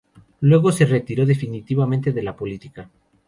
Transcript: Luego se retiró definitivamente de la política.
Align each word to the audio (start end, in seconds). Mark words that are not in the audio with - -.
Luego 0.39 0.71
se 0.71 0.85
retiró 0.87 1.27
definitivamente 1.27 2.11
de 2.11 2.23
la 2.23 2.35
política. 2.35 2.89